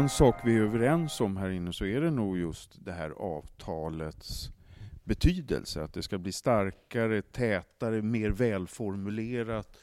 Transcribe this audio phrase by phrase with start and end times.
[0.00, 3.10] en sak vi är överens om här inne så är det nog just det här
[3.10, 4.50] avtalets
[5.04, 9.78] betydelse, att det ska bli starkare, tätare, mer välformulerat.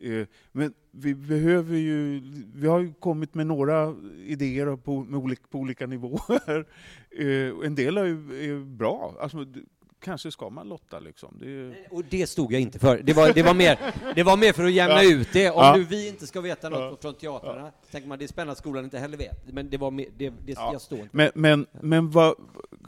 [0.00, 2.20] Eh, men vi behöver ju,
[2.54, 3.94] vi har ju kommit med några
[4.24, 6.66] idéer på, med olika, på olika nivåer.
[7.10, 9.16] Eh, en del är, är bra.
[9.20, 9.46] Alltså,
[10.00, 11.36] kanske ska man lotta liksom.
[11.40, 11.88] Det...
[11.90, 12.98] Och det stod jag inte för.
[12.98, 13.78] Det var, det var, mer,
[14.14, 15.12] det var mer för att jämna ja.
[15.12, 15.50] ut det.
[15.50, 15.76] Om ja.
[15.76, 16.96] nu vi inte ska veta något ja.
[17.00, 17.72] från teatrarna, ja.
[17.90, 19.52] tänker man det är spännande att skolan inte heller vet.
[19.52, 20.72] Men det var mer, det, det ja.
[20.72, 22.34] jag står inte Men, men, men vad,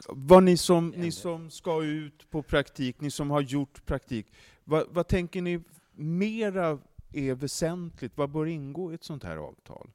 [0.09, 4.27] vad ni, som, ni som ska ut på praktik, ni som har gjort praktik,
[4.65, 5.61] vad, vad tänker ni
[5.95, 6.79] mera
[7.13, 8.13] är väsentligt?
[8.15, 9.91] Vad bör ingå i ett sånt här avtal?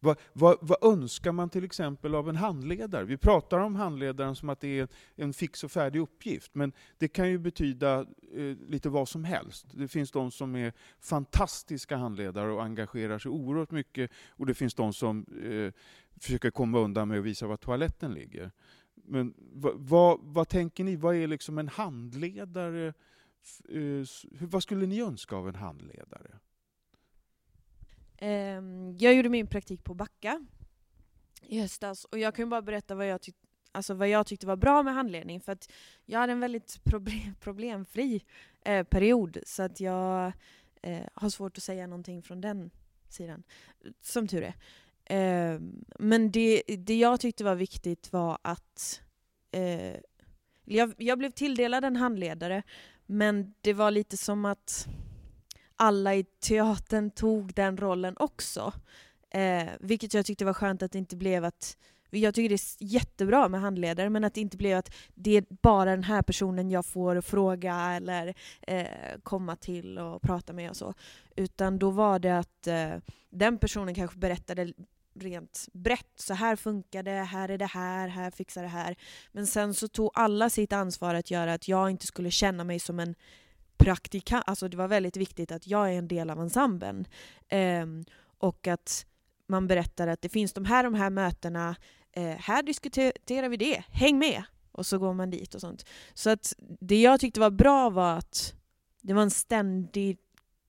[0.00, 3.04] Vad, vad, vad, önskar man till exempel av en handledare?
[3.04, 7.08] Vi pratar om handledaren som att det är en fix och färdig uppgift, men det
[7.08, 8.00] kan ju betyda
[8.34, 9.66] eh, lite vad som helst.
[9.74, 14.74] Det finns de som är fantastiska handledare och engagerar sig oerhört mycket, och det finns
[14.74, 15.72] de som eh,
[16.20, 18.50] försöker komma undan med att visa var toaletten ligger.
[18.94, 20.96] Men vad, vad, vad tänker ni?
[20.96, 22.94] Vad är liksom en handledare?
[23.68, 24.06] Eh,
[24.40, 26.38] vad skulle ni önska av en handledare?
[28.20, 30.46] Ehm, jag gjorde min praktik på Backa
[31.42, 33.36] i höstas och jag kan bara berätta vad jag, tyck
[33.72, 35.72] alltså vad jag tyckte var bra med handledning för att
[36.04, 38.24] jag hade en väldigt problem problemfri
[38.64, 40.32] eh, period så att jag
[40.82, 42.70] eh, har svårt att säga någonting från den
[43.08, 43.42] sidan,
[44.00, 44.54] som tur är.
[45.04, 45.60] Eh,
[45.98, 49.02] men det, det jag tyckte var viktigt var att
[49.50, 49.96] eh,
[50.64, 52.62] jag, jag blev tilldelad en handledare
[53.06, 54.88] men det var lite som att
[55.80, 58.72] alla i teatern tog den rollen också.
[59.30, 61.76] Eh, vilket jag tyckte var skönt att det inte blev att
[62.10, 65.44] jag tycker det är jättebra med handledare, men att det inte blev att det är
[65.48, 68.86] bara den här personen jag får fråga eller eh,
[69.22, 70.94] komma till och prata med och så.
[71.36, 72.90] Utan då var det att eh,
[73.30, 74.72] den personen kanske berättade
[75.14, 76.12] rent brett.
[76.14, 78.96] Så här funkar det, här är det här, här fixar det här.
[79.32, 82.78] Men sen så tog alla sitt ansvar att göra att jag inte skulle känna mig
[82.78, 83.14] som en
[83.84, 87.06] praktikant, alltså det var väldigt viktigt att jag är en del av ensemblen.
[87.48, 87.86] Eh,
[88.38, 89.06] och att
[89.48, 91.76] man berättar att det finns de här de här mötena,
[92.12, 94.42] eh, här diskuterar vi det, häng med!
[94.72, 95.84] Och så går man dit och sånt.
[96.14, 98.54] Så att det jag tyckte var bra var att
[99.02, 100.18] det var en ständig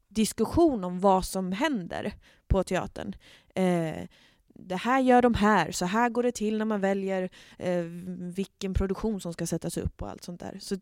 [0.08, 2.14] diskussion om vad som händer
[2.48, 3.16] på teatern.
[3.56, 4.08] Eh,
[4.48, 7.84] det här gör de här, så här går det till när man väljer eh,
[8.36, 10.58] vilken produktion som ska sättas upp och allt sånt där.
[10.60, 10.78] Så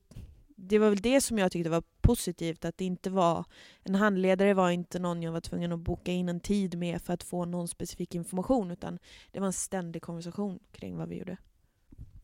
[0.62, 3.46] det var väl det som jag tyckte var positivt, att det inte var
[3.84, 7.14] en handledare var inte någon jag var tvungen att boka in en tid med för
[7.14, 9.00] att få någon specifik information, utan
[9.32, 11.38] det var en ständig konversation kring vad vi gjorde.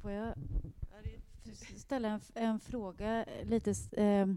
[0.02, 0.34] Får jag
[1.78, 4.28] ställa en, en fråga lite eh,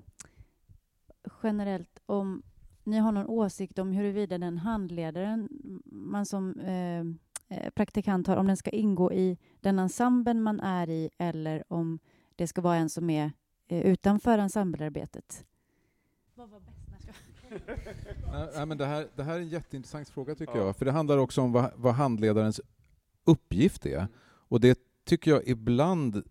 [1.42, 2.42] generellt om
[2.84, 5.48] ni har någon åsikt om huruvida den handledaren
[5.84, 10.90] man som ehm, eh, praktikant har, om den ska ingå i den ensemblen man är
[10.90, 11.98] i eller om
[12.36, 13.32] det ska vara en som är
[13.68, 15.44] utanför ensemblearbetet?
[16.34, 16.74] Vad var bäst?
[18.54, 20.66] Nej, men det, här, det här är en jätteintressant fråga tycker ja.
[20.66, 22.60] jag, för det handlar också om vad, vad handledarens
[23.24, 24.06] uppgift är.
[24.24, 26.22] Och det tycker jag ibland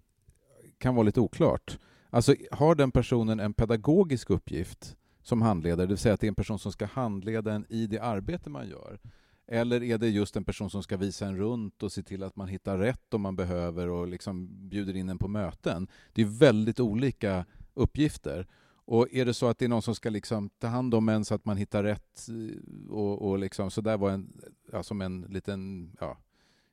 [0.78, 1.80] kan vara lite oklart.
[2.10, 6.30] Alltså, har den personen en pedagogisk uppgift som handledare, det vill säga att det är
[6.30, 9.00] en person som ska handleda en i det arbete man gör?
[9.48, 12.36] Eller är det just en person som ska visa en runt och se till att
[12.36, 15.88] man hittar rätt om man behöver och liksom bjuder in en på möten?
[16.14, 18.48] Det är väldigt olika uppgifter.
[18.86, 21.26] Och är det så att det är någon som ska liksom ta hand om en
[21.26, 24.42] så att man hittar rätt eh, och, och liksom, så där var en,
[24.72, 26.18] ja, som en liten ja,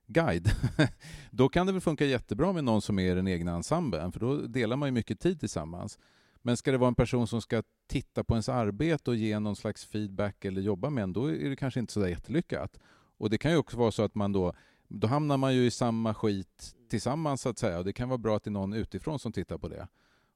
[0.07, 0.51] guide,
[1.31, 4.21] då kan det väl funka jättebra med någon som är i den egna ensemblen, för
[4.21, 5.99] då delar man ju mycket tid tillsammans.
[6.47, 9.57] Men ska det vara en person som ska titta på ens arbete och ge någon
[9.57, 12.79] slags feedback eller jobba med en, då är det kanske inte så där jättelyckat.
[13.19, 14.53] Och det kan ju också vara så att man då,
[14.89, 17.79] då hamnar man ju i samma skit tillsammans så att säga.
[17.79, 19.89] Och det kan vara bra att det är någon utifrån som tittar på det.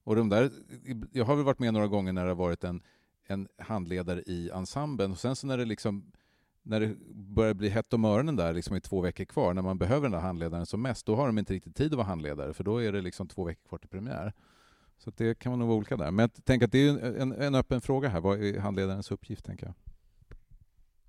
[0.05, 0.51] Och de där,
[1.13, 2.83] jag har väl varit med några gånger när det har varit en,
[3.27, 6.13] en handledare i ensemblen och sen så när det liksom
[6.63, 9.79] när det börjar bli hett om öronen där liksom i två veckor kvar, när man
[9.79, 12.53] behöver den där handledaren som mest, då har de inte riktigt tid att vara handledare,
[12.53, 14.33] för då är det liksom två veckor kvar till premiär.
[14.99, 16.11] Så det kan nog vara olika där.
[16.11, 18.21] Men jag tänker att det är en, en öppen fråga här.
[18.21, 19.75] Vad är handledarens uppgift, tänker jag?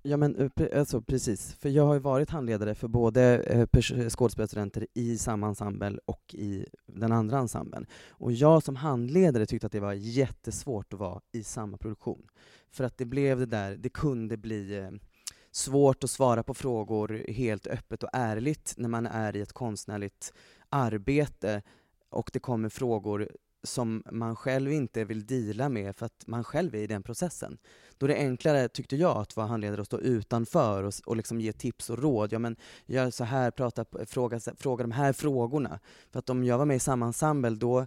[0.02, 4.08] Ja men eh, alltså, precis, för jag har ju varit handledare för både eh, eh,
[4.08, 7.86] skådespelarstudenter i samma ensemble och i den andra ensemblen.
[8.08, 12.26] Och jag som handledare tyckte att det var jättesvårt att vara i samma produktion.
[12.70, 14.90] För att det blev det där, det kunde bli
[15.50, 20.32] svårt att svara på frågor helt öppet och ärligt när man är i ett konstnärligt
[20.68, 21.62] arbete
[22.10, 23.28] och det kommer frågor
[23.62, 27.58] som man själv inte vill dela med för att man själv är i den processen.
[27.98, 31.40] Då är det enklare, tyckte jag, att vara handledare och stå utanför och, och liksom
[31.40, 32.32] ge tips och råd.
[32.32, 35.80] Ja, men gör så här, prata, fråga, fråga de här frågorna.
[36.12, 37.86] För att om jag var med i samma ensemble, då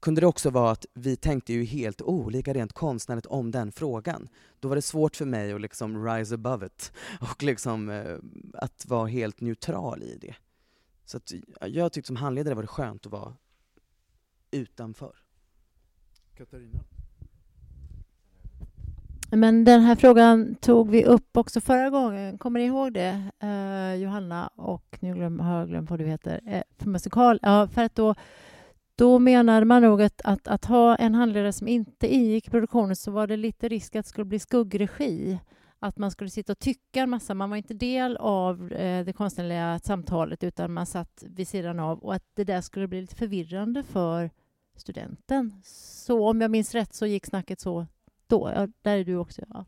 [0.00, 4.28] kunde det också vara att vi tänkte ju helt olika rent konstnärligt om den frågan.
[4.60, 8.16] Då var det svårt för mig att liksom rise above it och liksom eh,
[8.54, 10.34] att vara helt neutral i det.
[11.04, 13.34] Så att jag tyckte som handledare var det skönt att vara
[14.50, 15.12] utanför.
[16.36, 16.80] Katarina?
[19.30, 22.38] Men den här frågan tog vi upp också förra gången.
[22.38, 23.30] Kommer ni ihåg det?
[23.42, 26.40] Uh, Johanna och nu glöm, har jag glömt vad du heter.
[26.46, 27.38] Uh, för musikal.
[27.42, 28.14] Ja, för att då,
[28.94, 32.96] då menade man nog att, att, att ha en handledare som inte ingick i produktionen
[32.96, 35.38] så var det lite risk att det skulle bli skuggregi.
[35.86, 37.34] Att man skulle sitta och tycka en massa.
[37.34, 41.98] Man var inte del av uh, det konstnärliga samtalet utan man satt vid sidan av
[41.98, 44.30] och att det där skulle bli lite förvirrande för
[44.76, 45.60] studenten.
[45.64, 47.86] Så om jag minns rätt så gick snacket så
[48.26, 48.52] då.
[48.54, 49.42] Ja, där är du också.
[49.48, 49.64] Ja.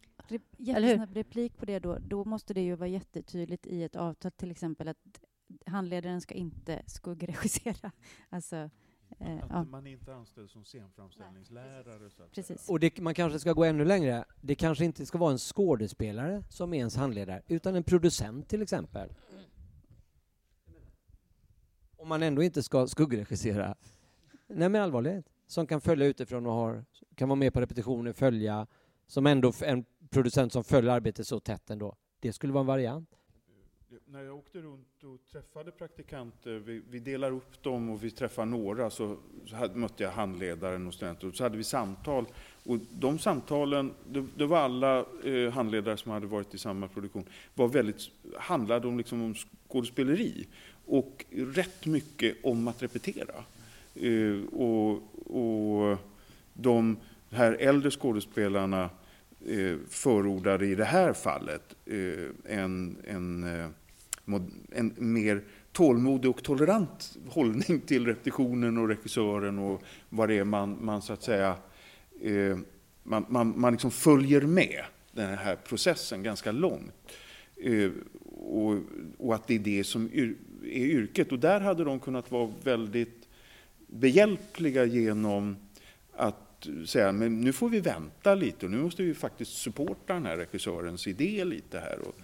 [0.59, 1.99] Jättesnabb replik på det då.
[1.99, 5.21] Då måste det ju vara jättetydligt i ett avtal till exempel att
[5.67, 7.93] handledaren ska inte skuggregissera.
[8.29, 8.71] Alltså, eh,
[9.11, 9.65] att ja.
[9.65, 12.11] man inte är anställd som scenframställningslärare.
[12.11, 12.69] Så Precis.
[12.69, 14.25] Och det, man kanske ska gå ännu längre.
[14.41, 18.63] Det kanske inte ska vara en skådespelare som är ens handledare, utan en producent till
[18.63, 19.09] exempel.
[21.97, 23.77] Om man ändå inte ska skuggregissera.
[24.47, 25.27] Nej men allvarligt.
[25.47, 26.85] Som kan följa utifrån och har,
[27.15, 28.67] kan vara med på repetitioner, följa,
[29.07, 31.97] som ändå en producent som följer arbetet så tätt ändå.
[32.21, 33.18] Det skulle vara en variant.
[34.07, 38.45] När jag åkte runt och träffade praktikanter, vi, vi delar upp dem och vi träffar
[38.45, 42.27] några, så, så hade, mötte jag handledaren och studenter och så hade vi samtal.
[42.65, 47.25] Och de samtalen, det, det var alla eh, handledare som hade varit i samma produktion,
[47.55, 49.35] var väldigt, handlade om, liksom, om
[49.69, 50.47] skådespeleri
[50.87, 53.45] och rätt mycket om att repetera.
[53.95, 54.93] Eh, och,
[55.37, 55.99] och
[56.53, 56.97] de
[57.31, 58.91] här äldre skådespelarna
[59.47, 63.71] Eh, förordade i det här fallet eh, en, en, eh,
[64.71, 65.43] en mer
[65.73, 71.13] tålmodig och tolerant hållning till repetitionen och regissören och vad det är man, man så
[71.13, 71.57] att säga
[73.03, 76.93] man, man, man liksom följer med den här processen ganska långt.
[78.25, 78.75] Och,
[79.19, 81.33] och, att det är det som är yrket.
[81.33, 83.29] Och där hade de kunnat vara väldigt
[83.87, 85.57] behjälpliga genom
[86.17, 86.48] att
[86.87, 90.37] säga men nu får vi vänta lite och nu måste vi faktiskt supporta den här
[90.37, 91.99] regissörens idé lite här.
[91.99, 92.15] Och,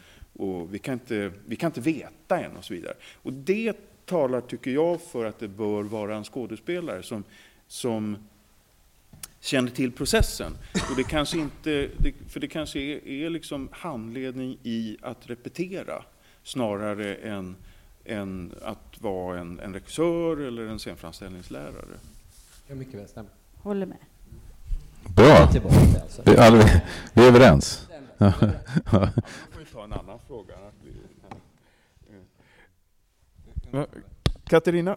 [0.47, 2.95] och vi, kan inte, vi kan inte veta än och så vidare.
[3.23, 3.77] Och det
[4.07, 7.25] talar, tycker jag, för att det bör vara en skådespelare som,
[7.67, 8.17] som
[9.41, 10.53] känner till processen.
[10.91, 11.91] Och det kanske inte,
[12.29, 16.05] för det kanske är, är liksom handledning i att repetera
[16.43, 17.57] snarare än
[18.05, 21.99] än att vara en, en regissör eller en scenframställningslärare.
[22.67, 23.29] Jag mycket väl stämma.
[23.55, 23.99] Håller med.
[25.09, 25.37] Bra.
[25.37, 26.23] Alltså.
[26.25, 26.33] Vi,
[27.15, 27.89] vi är överens.
[28.19, 28.33] Ja.
[28.33, 30.55] får vi ta en annan fråga.
[34.45, 34.97] Katarina?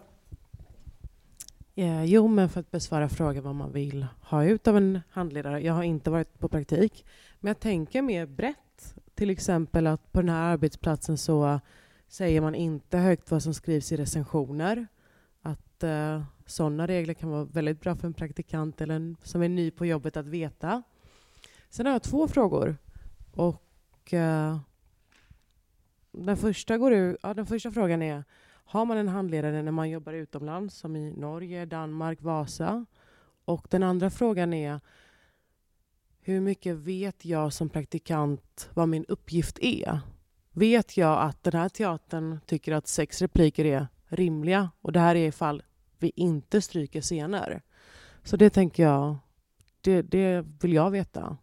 [1.74, 5.60] Ja, jo, men för att besvara frågan vad man vill ha ut av en handledare.
[5.60, 7.04] Jag har inte varit på praktik,
[7.40, 8.94] men jag tänker mer brett.
[9.14, 11.60] Till exempel att på den här arbetsplatsen så
[12.08, 14.86] säger man inte högt vad som skrivs i recensioner.
[15.42, 19.48] Att eh, sådana regler kan vara väldigt bra för en praktikant eller en som är
[19.48, 20.82] ny på jobbet att veta.
[21.70, 22.76] Sen har jag två frågor.
[23.34, 24.58] Och eh,
[26.12, 28.24] den, första går ur, ja, den första frågan är
[28.64, 32.86] har man en handledare när man jobbar utomlands som i Norge, Danmark, Vasa?
[33.44, 34.80] Och den andra frågan är
[36.20, 40.00] hur mycket vet jag som praktikant vad min uppgift är?
[40.58, 45.14] vet jag att den här teatern tycker att sex repliker är rimliga och det här
[45.14, 45.62] är ifall
[45.98, 47.62] vi inte stryker scener.
[48.22, 49.16] Så det tänker jag,
[49.80, 51.36] det, det vill jag veta.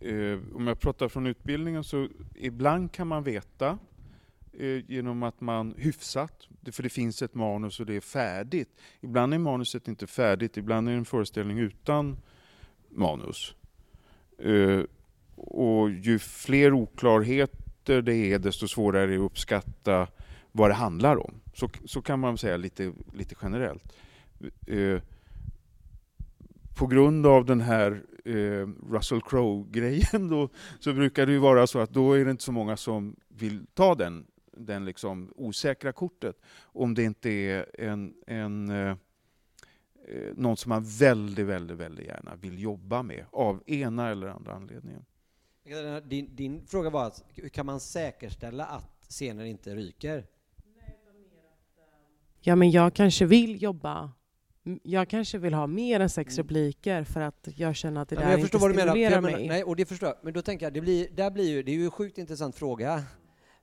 [0.00, 3.78] Eh, om jag pratar från utbildningen så ibland kan man veta
[4.52, 8.68] eh, genom att man hyfsat, för det finns ett manus och det är färdigt.
[9.00, 12.16] Ibland är manuset inte färdigt, ibland är det en föreställning utan
[12.88, 13.54] manus.
[14.38, 14.80] Eh,
[15.36, 20.08] och ju fler oklarheter det är, desto svårare är det att uppskatta
[20.56, 21.40] vad det handlar om.
[21.54, 23.92] Så, så kan man säga lite, lite generellt.
[24.66, 25.02] Eh,
[26.76, 30.48] på grund av den här eh, Russell Crowe-grejen då,
[30.80, 33.66] så brukar det ju vara så att då är det inte så många som vill
[33.74, 36.40] ta den, den liksom osäkra kortet.
[36.62, 38.96] Om det inte är en, en eh, eh
[40.34, 45.04] någon som man väldigt, väldigt, väldigt gärna vill jobba med av ena eller andra anledningen.
[46.04, 50.26] Din, din fråga var att, hur kan man säkerställa att scener inte ryker?
[52.40, 54.12] Ja, men jag kanske vill jobba
[54.82, 58.20] jag kanske vill ha mer än sex repliker för att jag känner att det Ja,
[58.20, 58.86] där jag inte förstår vad du menar.
[58.86, 59.48] för stimulerar Jag menar mig.
[59.48, 60.16] nej, och det förstår jag.
[60.22, 62.56] Men då tänker jag, det, blir, där blir ju, det är ju en sjukt intressant
[62.56, 63.02] fråga.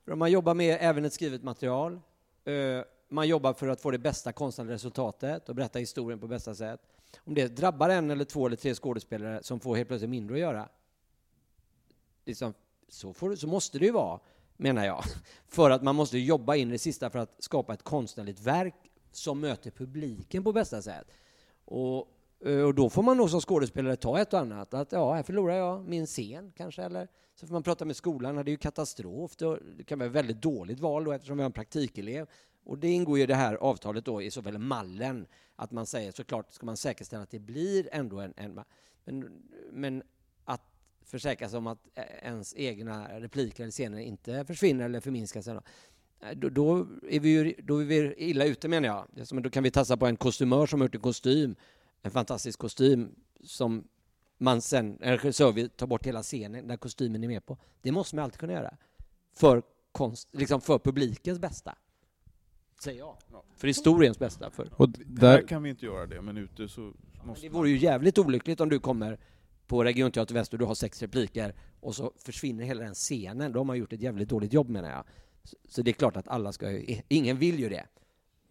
[0.05, 1.93] För om man jobbar med även ett skrivet material,
[2.45, 2.53] eh,
[3.09, 6.79] man jobbar för att få det bästa konstnärliga resultatet och berätta historien på bästa sätt.
[7.17, 10.39] Om det drabbar en eller två eller tre skådespelare som får helt plötsligt mindre att
[10.41, 10.69] göra,
[12.25, 12.53] liksom,
[12.89, 14.19] så, får, så måste det ju vara,
[14.57, 15.03] menar jag.
[15.47, 18.75] För att man måste jobba in i det sista för att skapa ett konstnärligt verk
[19.11, 21.07] som möter publiken på bästa sätt.
[21.65, 22.07] Och,
[22.45, 24.73] eh, och då får man nog som skådespelare ta ett och annat.
[24.73, 28.35] Att ja, här förlorar jag min scen kanske, eller så får man prata med skolan.
[28.35, 29.35] Det är ju katastrof.
[29.77, 32.27] Det kan vara ett väldigt dåligt val då, eftersom vi har en praktikelev.
[32.65, 35.85] Och det ingår ju i det här avtalet då i så fall mallen, att man
[35.85, 38.59] säger såklart ska man säkerställa att det blir ändå en, en
[39.05, 39.41] men,
[39.71, 40.03] men
[41.05, 45.47] försäkra sig om att eh, ens egna repliker eller scener inte försvinner eller förminskas.
[45.47, 45.63] eller-
[46.21, 49.27] Eh, Då, då, är vi ju, då är vi illa ute menar jag.
[49.27, 51.55] Som, då kan vi tassa på en kostymör som har gjort en kostym,
[52.01, 53.87] en fantastisk kostym som
[54.37, 57.57] man sen, en regissör vill ta bort hela scenen där kostymen är med på.
[57.81, 58.77] Det måste man alltid kunna göra.
[59.35, 61.75] För, konst, liksom för publikens bästa.
[62.83, 63.17] Säger jag.
[63.57, 64.49] För historiens bästa.
[64.51, 64.69] För.
[64.81, 66.93] Och där, kan vi inte göra det, men ute så
[67.23, 69.19] måste Det vore ju jävligt olyckligt om du kommer
[69.67, 73.51] på Regionteater Väst och du har sex repliker och så försvinner hela den scenen.
[73.51, 75.03] Då har man gjort ett jävligt dåligt jobb menar jag.
[75.43, 77.85] Så, så det är klart att alla ska ju, ingen vill ju det.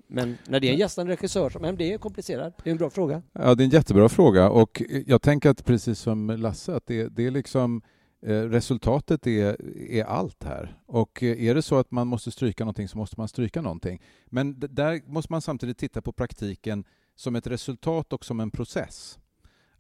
[0.07, 2.55] Men när det är en gästande regissör, som, men det är komplicerat.
[2.65, 3.23] Det är en bra fråga.
[3.33, 7.09] Ja, det är en jättebra fråga och jag tänker att precis som Lasse, att det,
[7.09, 7.83] det är liksom
[8.27, 9.57] eh, resultatet är,
[9.91, 10.81] är allt här.
[10.87, 14.03] Och eh, är det så att man måste stryka någonting så måste man stryka någonting.
[14.27, 19.19] Men där måste man samtidigt titta på praktiken som ett resultat och som en process.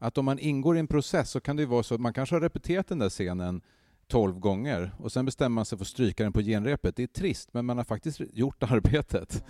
[0.02, 2.34] Att om man ingår i en process så kan det vara så att man kanske
[2.34, 3.60] har repeterat den där scenen
[4.08, 6.96] 12 gånger och sen bestämmer man sig för att stryka den på genrepet.
[6.96, 9.44] Det är trist, men man har faktiskt gjort arbetet.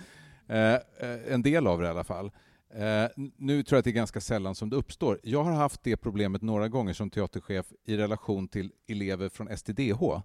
[0.47, 0.79] Eh, eh,
[1.27, 2.31] en del av det i alla fall.
[2.73, 3.05] Eh,
[3.37, 5.19] nu tror jag att det är ganska sällan som det uppstår.
[5.23, 10.21] Jag har haft det problemet några gånger som teaterchef i relation till elever från STDH.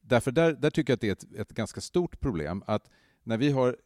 [0.00, 2.90] Därför där, där tycker jag att det är ett, ett ganska stort problem att
[3.22, 3.76] när vi har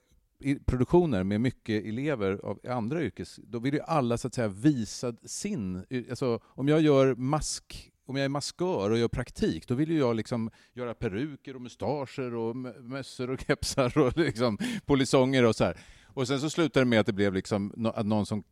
[0.67, 5.15] produktioner med mycket elever av andra yrkes, då vill ju alla så att säga visa
[5.25, 5.85] sin...
[6.11, 9.99] Alltså, om jag gör mask om jag är maskör och gör praktik, då vill ju
[9.99, 15.65] jag liksom göra peruker och mustascher och mössor och kepsar och liksom polisonger och så
[15.65, 15.77] här.
[16.15, 18.45] Och sen så slutar det med att det blev liksom att någon som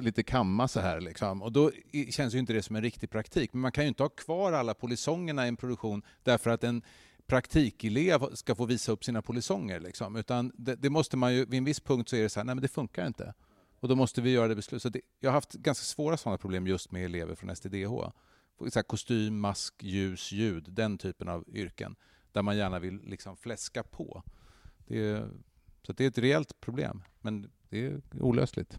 [0.00, 1.42] lite kamma så här liksom.
[1.42, 1.70] Och då
[2.10, 3.52] känns ju inte det som en riktig praktik.
[3.52, 6.82] Men man kan ju inte ha kvar alla polisongerna i en produktion därför att en
[7.26, 10.16] praktikelev ska få visa upp sina polisonger liksom.
[10.16, 12.44] Utan det, det måste man ju, vid en viss punkt så är det så här,
[12.44, 13.34] nej men det funkar inte.
[13.80, 14.82] Och då måste vi göra det beslut.
[14.82, 17.90] Så det, jag har haft ganska svåra sådana problem just med elever från STDH.
[18.58, 21.96] Så här, kostym, mask, ljus, ljud, den typen av yrken.
[22.32, 24.22] Där man gärna vill liksom fläska på.
[24.86, 25.28] Det är,
[25.82, 28.78] så det är ett reellt problem, men det är olösligt.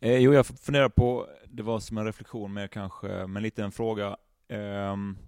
[0.00, 3.72] Eh, jo, jag funderar på, det var som en reflektion men kanske, men lite en
[3.72, 4.16] fråga.
[4.48, 5.18] Ehm,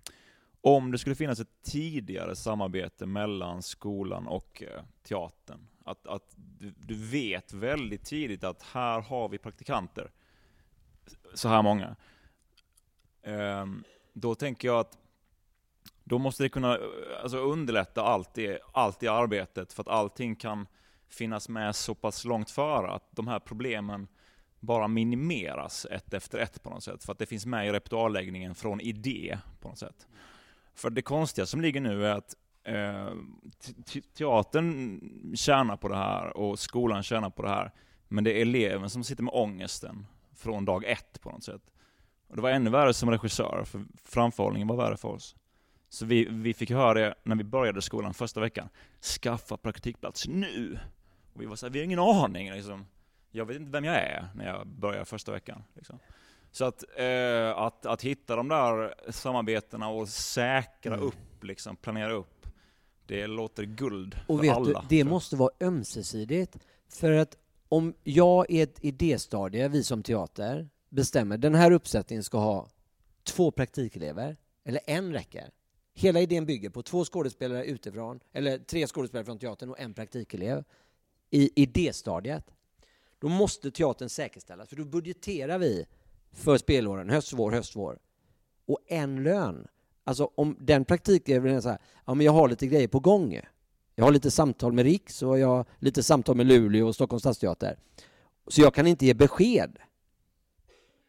[0.60, 6.74] om det skulle finnas ett tidigare samarbete mellan skolan och eh, teatern, att, att du,
[6.78, 10.10] du vet väldigt tidigt att här har vi praktikanter,
[11.34, 11.96] så här många.
[13.22, 14.98] Ehm, då tänker jag att
[16.04, 16.82] då måste det kunna eh,
[17.22, 20.66] alltså underlätta allt det allt det arbetet, för att allting kan
[21.08, 24.08] finnas med så pass långt före att de här problemen
[24.60, 27.04] bara minimeras ett efter ett på något sätt.
[27.04, 30.06] För att det finns med i repertoarläggningen från idé på något sätt.
[30.78, 33.12] För det konstiga som ligger nu är att eh,
[34.18, 35.00] teatern
[35.36, 37.72] tjänar på det här och skolan tjänar på det här.
[38.08, 40.06] Men det är eleven som sitter med ångesten
[40.36, 41.62] från dag ett på något sätt.
[42.28, 45.36] Och det var ännu värre som regissör, för framförhållningen var värre för oss.
[45.88, 48.68] Så vi, vi fick höra det när vi började skolan första veckan.
[49.00, 50.78] Skaffa praktikplats nu!
[51.32, 52.86] Och vi var såhär, vi har ingen aning liksom.
[53.30, 55.64] Jag vet inte vem jag är när jag börjar första veckan.
[55.74, 55.98] Liksom.
[56.50, 61.06] Så att, eh, att, att hitta de där samarbetena och säkra Mm.
[61.06, 62.46] upp, liksom, planera upp,
[63.06, 64.80] det låter guld Och för alla.
[64.80, 65.06] du, det jag.
[65.06, 66.58] måste vara ömsesidigt.
[66.88, 67.36] För att
[67.68, 72.68] om jag i ett idéstadie, vi som teater, bestämmer den här uppsättningen ska ha
[73.24, 75.50] två praktikelever, eller en räcker.
[75.94, 80.64] Hela idén bygger på två skådespelare utifrån, eller tre skådespelare från teatern och en praktikelev
[81.30, 82.44] i idéstadiet.
[83.18, 85.86] Då måste teatern säkerställas, för då budgeterar vi
[86.32, 87.98] för spelåren, höst, vår, höst, vår.
[88.66, 89.66] Och en lön.
[90.04, 93.40] Alltså om den praktikeleven är så här, ja men jag har lite grejer på gång.
[93.94, 97.22] Jag har lite samtal med Riks och jag har lite samtal med Luleå och Stockholms
[97.22, 97.78] stadsteater.
[98.46, 99.78] Så jag kan inte ge besked.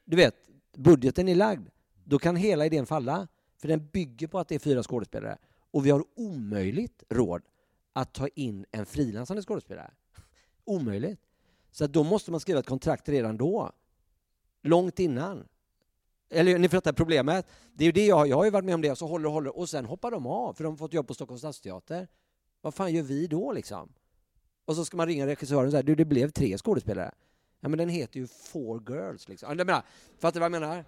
[0.06, 0.36] Du vet,
[0.76, 1.68] budgeten är lagd.
[2.04, 3.28] Då kan hela idén falla.
[3.58, 5.38] För den bygger på att det är fyra skådespelare.
[5.72, 7.42] Och vi har omöjligt råd
[7.94, 9.92] att ta in en frilansande skådespelare.
[10.66, 11.20] Omöjligt.
[11.72, 13.72] Så då måste man skriva ett kontrakt redan då.
[14.62, 15.48] Långt innan.
[16.30, 17.46] Eller ni fattar problemet?
[17.74, 19.34] Det är ju det jag, jag har ju varit med om det, så håller och
[19.34, 22.08] håller och sen hoppar de av för de har fått jobb på Stockholms stadsteater.
[22.62, 23.90] Vad fan gör vi då liksom?
[24.66, 27.12] Och så ska man ringa regissören och säga du det blev tre skådespelare.
[27.60, 29.58] Ja men den heter ju Four Girls liksom.
[29.58, 29.84] Jag menar,
[30.20, 30.86] fattar du vad jag menar?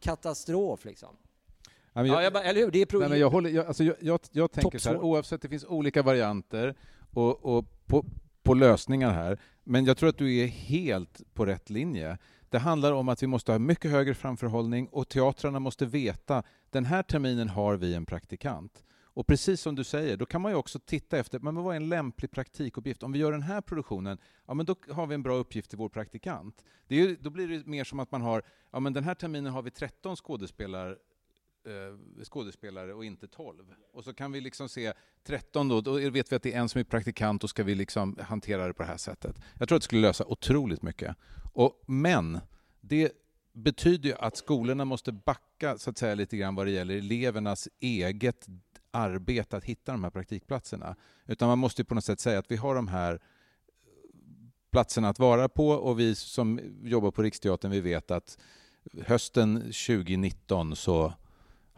[0.00, 1.16] Katastrof liksom.
[1.92, 2.70] Ja, men Ja, jag, jag bara, eller hur?
[2.70, 4.98] Det är pro- nej, men jag, håller, jag, alltså jag, jag, jag tänker så här,
[4.98, 6.74] oavsett, det finns olika varianter
[7.14, 8.04] och, och på,
[8.42, 12.18] på lösningar här, men jag tror att du är helt på rätt linje.
[12.50, 16.84] Det handlar om att vi måste ha mycket högre framförhållning och teatrarna måste veta den
[16.84, 18.84] här terminen har vi en praktikant.
[19.18, 21.76] Och precis som du säger, då kan man ju också titta efter men vad är
[21.76, 23.02] en lämplig praktikuppgift.
[23.02, 25.78] Om vi gör den här produktionen, ja men då har vi en bra uppgift till
[25.78, 26.64] vår praktikant.
[26.86, 29.14] Det är ju, då blir det mer som att man har, ja men den här
[29.14, 30.96] terminen har vi 13 skådespelare
[31.68, 33.74] Eh, skådespelare och inte 12.
[33.92, 34.92] Och så kan vi liksom se
[35.24, 37.74] 13 då, då vet vi att det är en som är praktikant och ska vi
[37.74, 39.36] liksom hantera det på det här sättet.
[39.58, 41.16] Jag tror att det skulle lösa otroligt mycket.
[41.52, 42.40] Och, men
[42.80, 43.12] det
[43.52, 47.68] betyder ju att skolorna måste backa så att säga lite grann vad det gäller elevernas
[47.80, 48.46] eget
[48.90, 50.96] arbete att hitta de här praktikplatserna.
[51.26, 53.18] Utan man måste ju på något sätt säga att vi har de här eh,
[54.70, 58.38] platserna att vara på och vi som jobbar på Riksteatern vi vet att
[59.06, 61.12] hösten 2019 så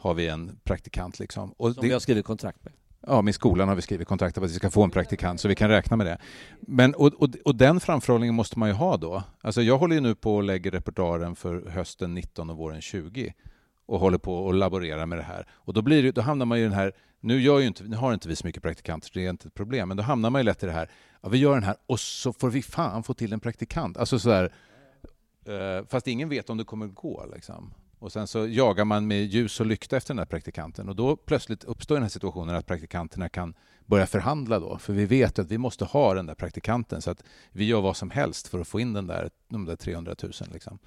[0.00, 1.19] har vi en praktikant.
[1.19, 1.52] Liksom.
[1.57, 2.73] Och Som vi har skrivit kontrakt med.
[3.07, 5.49] Ja, med skolan har vi skrivit kontrakt på att vi ska få en praktikant, så
[5.49, 6.19] vi kan räkna med det.
[6.61, 9.23] Men, och, och, och den framförhållningen måste man ju ha då.
[9.40, 13.35] Alltså jag håller ju nu på och lägger repertoaren för hösten 19 och våren 20
[13.87, 15.47] och håller på och laborerar med det här.
[15.50, 17.85] Och då, blir det, då hamnar man ju i den här, nu, gör ju inte,
[17.85, 20.02] nu har inte vi så mycket praktikanter, så det är inte ett problem, men då
[20.02, 20.90] hamnar man ju lätt i det här,
[21.23, 23.97] ja, vi gör den här och så får vi fan få till en praktikant.
[23.97, 24.52] Alltså sådär,
[25.47, 27.26] eh, fast ingen vet om det kommer gå.
[27.35, 27.75] Liksom.
[28.00, 31.16] Och sen så jagar man med ljus och lykta efter den här praktikanten och då
[31.16, 33.54] plötsligt uppstår den här situationen att praktikanterna kan
[33.87, 37.25] börja förhandla då, för vi vet att vi måste ha den där praktikanten så att
[37.52, 40.33] vi gör vad som helst för att få in den där, de där 300 000.
[40.52, 40.78] Liksom.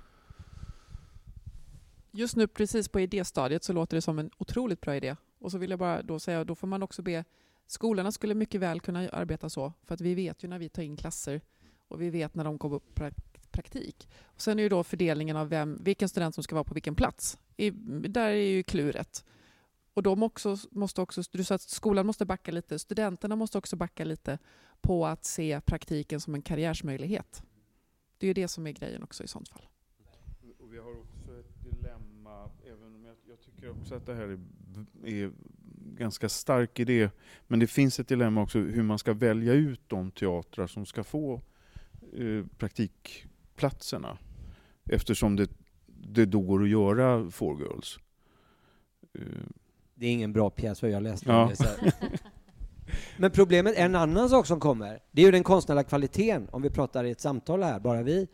[2.12, 5.16] Just nu precis på idéstadiet så låter det som en otroligt bra idé.
[5.40, 7.24] Och så vill jag bara då säga, då får man också be
[7.68, 10.84] Skolorna skulle mycket väl kunna arbeta så, för att vi vet ju när vi tar
[10.84, 11.42] in klasser
[11.88, 12.96] och vi vet när de kommer upp
[13.54, 14.10] praktik.
[14.24, 16.96] Och sen är ju då fördelningen av vem, vilken student som ska vara på vilken
[16.96, 17.38] plats.
[17.58, 17.70] I,
[18.10, 19.26] där är ju kluret.
[19.94, 23.76] Och de också, måste också, du sa att skolan måste backa lite, studenterna måste också
[23.76, 24.40] backa lite
[24.82, 27.44] på att se praktiken som en karriärsmöjlighet.
[28.18, 29.68] Det är ju det som är grejen också i sånt fall.
[30.60, 34.28] Och vi har också ett dilemma, även om jag, jag tycker också att det här
[34.28, 34.40] är,
[35.06, 35.32] är
[35.98, 37.10] ganska stark idé,
[37.48, 41.04] men det finns ett dilemma också hur man ska välja ut de teatrar som ska
[41.04, 41.42] få
[42.14, 42.46] eh,
[43.70, 44.18] praktikplatserna.
[44.90, 45.50] Eftersom det,
[45.88, 48.00] det då går att göra Four Girls.
[49.96, 51.30] Det är ingen bra pjäs vad jag läste.
[51.30, 51.48] Ja.
[51.50, 51.94] Det, så här.
[53.18, 56.70] Men problemet, en annan sak som kommer, det är ju den konstnärliga kvaliteten, om vi
[56.70, 58.28] pratar i ett samtal här, bara vi.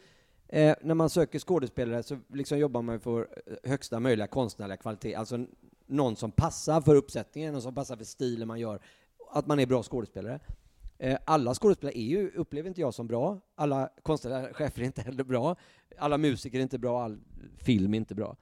[0.48, 3.28] Eh, när man söker skådespelare så liksom jobbar man för
[3.63, 5.46] högsta möjliga konstnärliga kvalitet, alltså
[5.88, 8.82] någon som passar för uppsättningen, någon som passar för stilen man gör,
[9.32, 10.39] att man är bra skådespelare.
[11.02, 15.02] Eh, alla skådespelare är ju, upplever inte jag som bra, alla konstnärliga chefer är inte
[15.02, 15.56] heller bra,
[15.98, 17.20] alla musiker är inte bra, all
[17.58, 18.38] film är inte bra.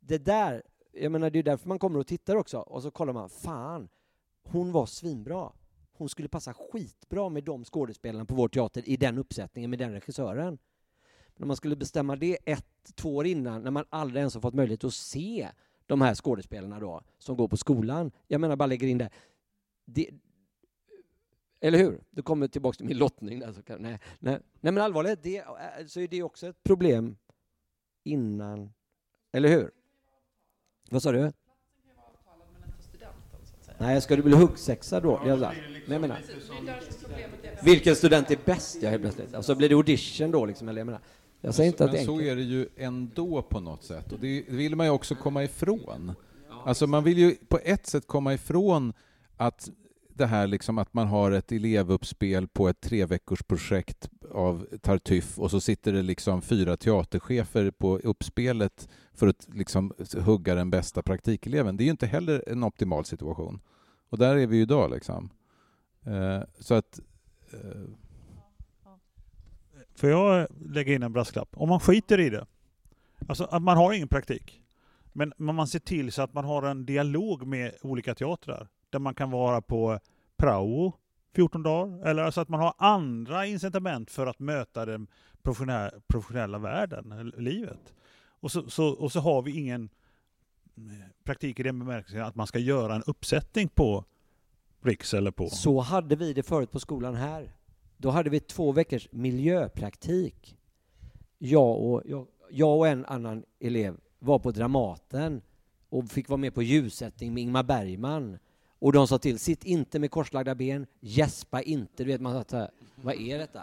[0.00, 3.12] Det där, jag menar det är därför man kommer och tittar också, och så kollar
[3.12, 3.88] man, fan,
[4.42, 5.52] hon var svinbra.
[5.92, 9.92] Hon skulle passa skitbra med de skådespelarna på vår teater i den uppsättningen med den
[9.92, 10.58] regissören.
[11.34, 14.40] Men om man skulle bestämma det ett, två år innan, när man aldrig ens har
[14.40, 15.48] fått möjlighet att se
[15.86, 18.12] de här skådespelarna då, som går på skolan.
[18.26, 19.10] Jag menar, bara lägger in det.
[19.84, 20.10] det
[21.60, 22.00] eller hur?
[22.10, 23.52] Du kommer tillbaka till min lottning där.
[23.52, 25.44] Så kan, nej, nej, nej, men allvarligt, det, äh,
[25.86, 27.16] så är det också ett problem
[28.04, 28.72] innan.
[29.32, 29.70] Eller hur?
[30.90, 31.32] Vad sa du?
[33.78, 35.22] Nej, ska du bli huggsexa då?
[35.26, 35.52] Jag sa,
[35.86, 36.18] men jag menar,
[37.64, 38.82] vilken student är bäst?
[38.82, 39.34] Jag helt plötsligt.
[39.34, 40.68] Alltså blir det audition då liksom?
[40.68, 41.00] Eller jag menar,
[41.40, 44.12] jag säger inte att det Men är så är det ju ändå på något sätt
[44.12, 46.12] och det vill man ju också komma ifrån.
[46.64, 48.92] Alltså man vill ju på ett sätt komma ifrån
[49.36, 49.70] att
[50.20, 55.60] det här liksom att man har ett elevuppspel på ett treveckorsprojekt av Tartuffe och så
[55.60, 61.76] sitter det liksom fyra teaterchefer på uppspelet för att liksom hugga den bästa praktikeleven.
[61.76, 63.60] Det är ju inte heller en optimal situation.
[64.08, 65.30] Och där är vi ju idag liksom.
[66.06, 67.00] Eh, så att
[67.52, 67.90] eh,
[69.94, 71.48] Får jag lägga in en brasklapp?
[71.52, 72.46] Om man skiter i det,
[73.28, 74.62] alltså att man har ingen praktik,
[75.12, 79.14] men man ser till så att man har en dialog med olika teatrar, där man
[79.14, 79.98] kan vara på
[80.36, 80.92] prao
[81.34, 85.06] 14 dagar, eller alltså att man har andra incitament för att möta den
[85.42, 87.94] professionella, professionella världen, livet.
[88.40, 89.88] Och så, så, och så har vi ingen
[90.76, 90.82] eh,
[91.24, 94.04] praktik i den bemärkelsen att man ska göra en uppsättning på
[94.82, 95.48] Riks eller på...
[95.48, 97.52] Så hade vi det förut på skolan här.
[97.96, 100.56] Då hade vi två veckors miljöpraktik.
[101.38, 105.42] Jag och, jag, jag och en annan elev var på Dramaten
[105.88, 108.38] och fick vara med på ljussättning med Ingmar Bergman.
[108.80, 112.04] Och de sa till, sitt inte med korslagda ben, gäspa inte.
[112.04, 112.70] Du vet, man sa här,
[113.02, 113.60] vad är detta?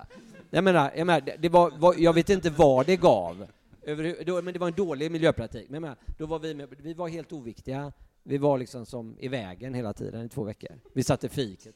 [0.50, 3.48] Jag menar, jag, menar, det var, var, jag vet inte vad det gav.
[3.82, 5.70] Över, men det var en dålig miljöpraktik.
[5.70, 7.92] Men jag menar, då var vi, med, vi var helt oviktiga.
[8.24, 10.72] Vi var liksom som i vägen hela tiden i två veckor.
[10.94, 11.76] Vi satt i fiket.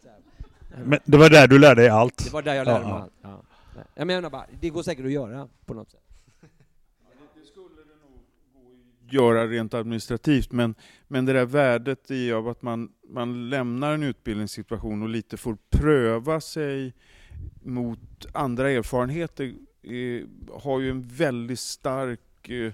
[0.86, 2.26] Men det var där du lärde dig allt?
[2.26, 3.02] Det var där jag lärde mig ja.
[3.02, 3.14] allt.
[3.22, 3.44] Ja.
[3.96, 6.02] Jag menar bara, det går säkert att göra på något sätt
[9.13, 10.76] göra rent administrativt, men,
[11.08, 15.58] men det där värdet i av att man, man lämnar en utbildningssituation och lite får
[15.69, 16.93] pröva sig
[17.63, 20.28] mot andra erfarenheter eh,
[20.62, 22.71] har ju en väldigt stark eh,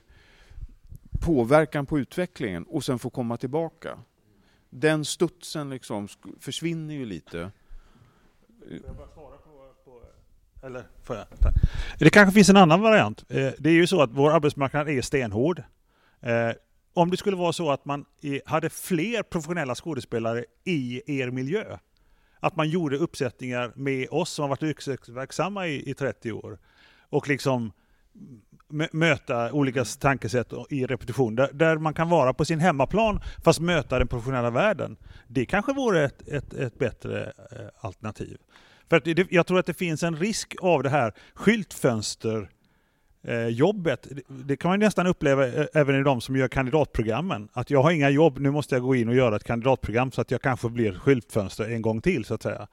[1.21, 4.00] påverkan på utvecklingen och sen få komma tillbaka.
[4.69, 6.08] Den studsen liksom
[6.39, 7.52] försvinner ju lite.
[10.63, 11.26] Eller får jag?
[12.00, 13.26] Det kanske finns en annan variant.
[13.30, 15.63] Eh, det är ju så att vår arbetsmarknad är stenhård.
[16.22, 16.52] Eh,
[16.94, 18.06] Om det skulle vara så att man
[18.46, 21.78] hade fler professionella skådespelare i er miljö,
[22.40, 26.60] att man gjorde uppsättningar med oss som har varit yrkesverksamma i, i 30 år
[27.10, 27.72] och liksom
[28.92, 34.00] möta olika tankesätt i repetition, där, där man kan vara på sin hemmaplan fast möta
[34.00, 34.98] den professionella världen.
[35.28, 38.38] Det kanske vore ett, ett, ett bättre eh, alternativ.
[38.90, 42.48] För att det, jag tror att det finns en risk av det här skyltfönster eh,
[43.24, 44.08] Eh, jobbet.
[44.12, 47.50] Det, det kan man nästan uppleva eh, även i de som gör kandidatprogrammen.
[47.54, 50.22] Att jag har inga jobb, nu måste jag gå in och göra ett kandidatprogram så
[50.22, 52.68] att jag kanske blir skyltfönster en gång till så att säga.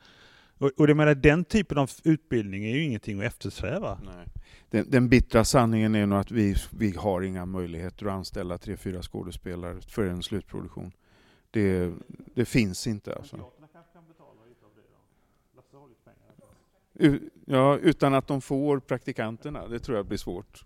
[0.58, 3.98] Och, och det menar, den typen av utbildning är ju ingenting att eftersträva.
[4.04, 4.26] Nej.
[4.70, 8.76] Den, den bittra sanningen är nog att vi, vi har inga möjligheter att anställa tre,
[8.76, 10.92] fyra skådespelare för en slutproduktion.
[11.50, 11.92] Det,
[12.34, 13.36] det finns inte alltså.
[17.46, 19.68] Ja, utan att de får praktikanterna.
[19.68, 20.64] Det tror jag blir svårt.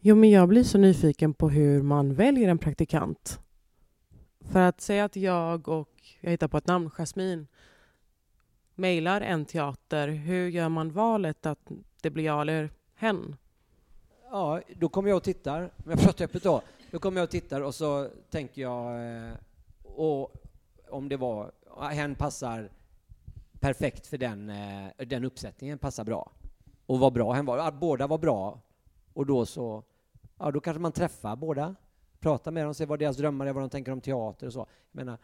[0.00, 3.40] Jo, men jag blir så nyfiken på hur man väljer en praktikant.
[4.40, 7.46] För att säga att jag och, jag hittar på ett namn, Jasmin,
[8.74, 11.70] mejlar en teater, hur gör man valet att
[12.02, 13.36] det blir jag eller hen?
[14.30, 15.62] Ja, då kommer jag och tittar.
[15.84, 16.62] Om jag pratar öppet då.
[16.90, 19.32] Då kommer jag och tittar och så tänker jag eh,
[19.82, 20.34] och
[20.88, 21.52] om det var,
[21.90, 22.70] hen passar
[23.66, 26.32] perfekt för den, eh, den uppsättningen, passar bra.
[26.86, 27.58] Och vad bra hen var.
[27.58, 28.60] Att båda var bra.
[29.12, 29.84] Och då så,
[30.38, 31.74] ja då kanske man träffar båda,
[32.18, 34.58] pratar med dem, ser vad deras drömmar är, vad de tänker om teater och så.
[34.58, 34.68] Jag
[35.04, 35.18] menar,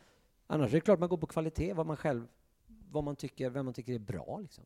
[0.46, 2.26] annars är det klart man går på kvalitet, vad man själv,
[2.90, 4.64] vad man tycker, vem man tycker är bra liksom.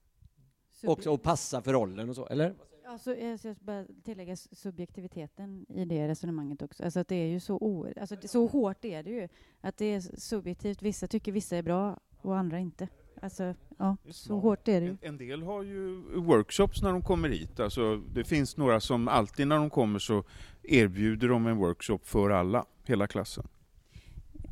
[0.86, 2.54] Också, och passa för rollen och så, eller?
[2.84, 6.84] Ja, så, eh, jag ska bara tillägga subjektiviteten i det resonemanget också.
[6.84, 9.28] Alltså att det är ju så, o, alltså så hårt är det ju.
[9.60, 10.82] Att det är subjektivt.
[10.82, 12.88] Vissa tycker vissa är bra och andra inte.
[13.22, 14.90] Alltså, ja, så hårt är det ju.
[14.92, 17.60] En, en del har ju workshops när de kommer hit.
[17.60, 20.24] Alltså, det finns några som alltid när de kommer så
[20.62, 23.48] erbjuder de en workshop för alla, hela klassen.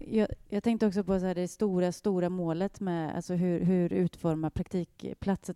[0.07, 3.93] Jag, jag tänkte också på så här det stora, stora målet med alltså hur, hur
[3.93, 5.55] utforma praktikplatsen.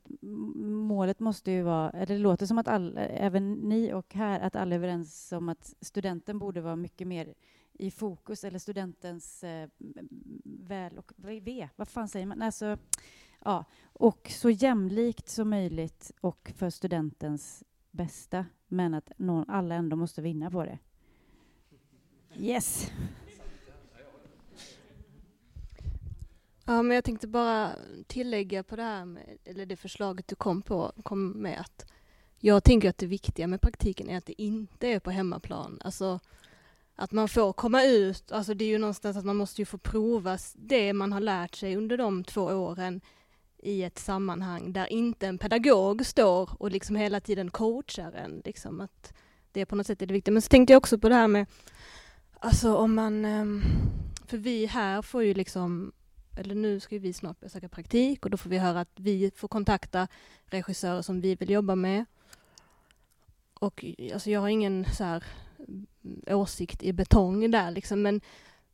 [0.89, 4.57] Målet måste ju vara, eller det låter som att alla, även ni och här, att
[4.57, 7.35] alla är överens om att studenten borde vara mycket mer
[7.79, 9.69] i fokus, eller studentens eh,
[10.45, 12.43] väl och ve, vad fan säger man?
[12.43, 12.79] Alltså,
[13.45, 19.97] ja, och så jämlikt som möjligt och för studentens bästa, men att någon, alla ändå
[19.97, 20.79] måste vinna på det.
[22.37, 22.91] Yes!
[26.65, 27.73] Ja, men jag tänkte bara
[28.07, 31.93] tillägga på det här med, eller det förslaget du kom på, kom med att
[32.39, 35.81] jag tänker att det viktiga med praktiken är att det inte är på hemmaplan.
[35.85, 36.21] Alltså
[37.01, 39.79] att man får komma ut, alltså det är ju någonstans att man måste ju få
[39.79, 43.01] prova det man har lärt sig under de två åren
[43.59, 48.43] i ett sammanhang där inte en pedagog står och liksom hela tiden coachar en.
[48.45, 49.13] Liksom att
[49.53, 50.33] det på något sätt är det viktiga.
[50.33, 51.47] Men så tänkte jag också på det här med,
[52.41, 53.63] alltså om man, ehm,
[54.27, 55.93] för vi här får ju liksom
[56.37, 59.31] eller nu ska vi snart börja söka praktik och då får vi höra att vi
[59.37, 60.09] får kontakta
[60.47, 62.05] regissörer som vi vill jobba med.
[63.55, 65.25] Och alltså jag har ingen så här
[66.27, 68.21] åsikt i betong där liksom, men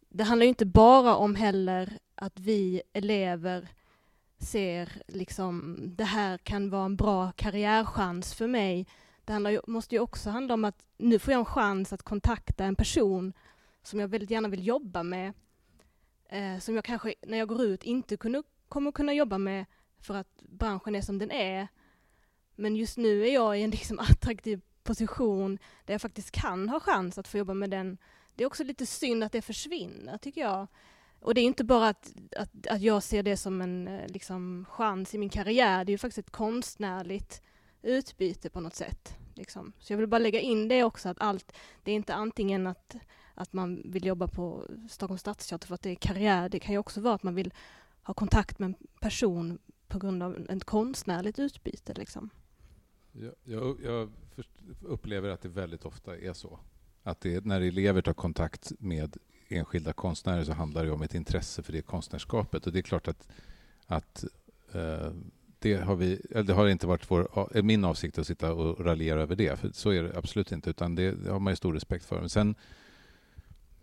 [0.09, 3.69] det handlar ju inte bara om heller att vi elever
[4.39, 8.87] ser liksom det här kan vara en bra karriärchans för mig.
[9.25, 12.03] Det handlar ju, måste ju också handla om att nu får jag en chans att
[12.03, 13.33] kontakta en person
[13.83, 15.33] som jag väldigt gärna vill jobba med
[16.29, 19.65] eh, som jag kanske när jag går ut inte kunde, kommer kunna jobba med
[20.01, 21.69] för att branschen är som den är.
[22.55, 26.81] Men just nu är jag i en liksom attraktiv position där jag faktiskt kan ha
[26.81, 27.99] chans att få jobba med den.
[28.35, 30.67] Det är också lite synd att det försvinner tycker jag.
[31.21, 34.67] Och det är inte bara att, att, att jag ser det som en eh, liksom,
[34.69, 37.43] chans i min karriär, det är ju faktiskt ett konstnärligt
[37.83, 39.17] utbyte på något sätt.
[39.35, 39.73] Liksom.
[39.79, 42.97] Så jag vill bara lägga in det också, att allt, det är inte antingen att,
[43.35, 46.79] att man vill jobba på Stockholms stadsteater för att det är karriär, det kan ju
[46.79, 47.55] också vara att man vill
[48.03, 51.95] ha kontakt med en person på grund av ett konstnärligt utbyte.
[51.95, 52.31] Liksom.
[53.21, 54.11] Jag, jag, jag
[54.83, 56.59] upplever att det väldigt ofta är så.
[57.03, 59.17] Att det, när elever tar kontakt med
[59.49, 62.67] enskilda konstnärer så handlar det om ett intresse för det konstnärskapet.
[62.67, 63.29] Och det är klart att,
[63.87, 64.25] att
[64.73, 65.13] eh,
[65.59, 69.37] det, har vi, det har inte varit vår, min avsikt att sitta och raljera över
[69.37, 69.59] det.
[69.59, 72.21] För så är det absolut inte, utan det, det har man ju stor respekt för.
[72.21, 72.55] Men sen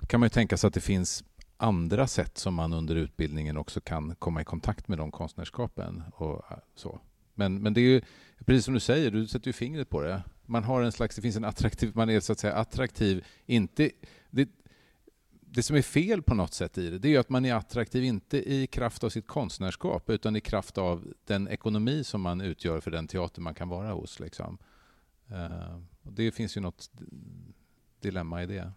[0.08, 1.24] kan man ju tänka sig att det finns
[1.58, 6.04] andra sätt som man under utbildningen också kan komma i kontakt med de konstnärskapen.
[6.12, 7.00] Och eh, så.
[7.34, 8.02] Men, men det är ju,
[8.46, 10.24] precis som du säger, du sätter ju fingret på det.
[10.46, 13.91] Man har en slags, det finns en attraktiv, man är så att säga attraktiv, inte,
[14.30, 14.50] det,
[15.54, 18.04] det som är fel på något sätt i det, det är att man är attraktiv
[18.04, 22.80] inte i kraft av sitt konstnärskap utan i kraft av den ekonomi som man utgör
[22.80, 24.20] för den teater man kan vara hos.
[24.20, 24.58] Liksom.
[25.32, 26.91] Uh, det finns ju något
[28.00, 28.72] dilemma i det.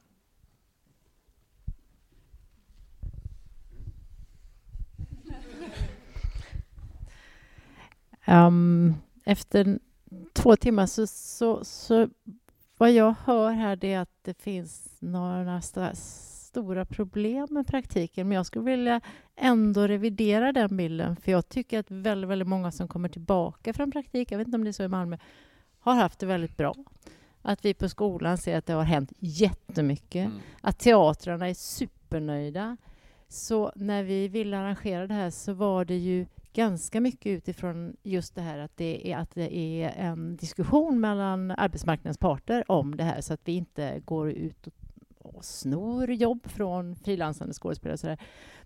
[8.27, 9.79] Um, efter
[10.33, 12.09] två timmar så, så, så
[12.79, 15.61] vad jag hör här är att det finns några
[16.55, 18.29] stora problem med praktiken.
[18.29, 19.01] Men jag skulle vilja
[19.37, 21.17] ändå revidera den bilden.
[21.17, 24.57] För jag tycker att väldigt, väldigt många som kommer tillbaka från praktik, jag vet inte
[24.57, 25.19] om det är så i Malmö,
[25.79, 26.75] har haft det väldigt bra.
[27.43, 30.27] Att vi på skolan ser att det har hänt jättemycket.
[30.27, 30.39] Mm.
[30.61, 32.77] Att teatrarna är supernöjda.
[33.29, 38.35] Så när vi ville arrangera det här så var det ju ganska mycket utifrån just
[38.35, 43.05] det här att det är, att det är en diskussion mellan arbetsmarknadens parter om det
[43.05, 44.75] här så att vi inte går ut och,
[45.19, 47.97] och snor jobb från frilansande skådespelare.
[47.97, 48.17] Så